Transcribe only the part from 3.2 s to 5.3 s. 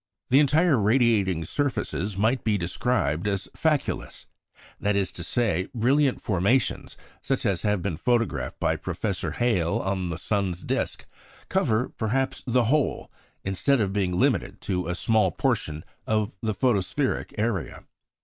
as faculous. That is to